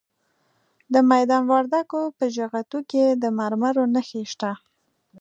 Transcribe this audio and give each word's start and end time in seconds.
د 0.93 0.95
میدان 1.11 1.43
وردګو 1.51 2.01
په 2.17 2.25
جغتو 2.35 2.79
کې 2.89 3.03
د 3.21 3.23
مرمرو 3.39 3.83
نښې 3.93 4.23
شته. 4.31 4.51